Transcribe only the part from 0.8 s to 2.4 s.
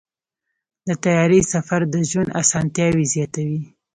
د طیارې سفر د ژوند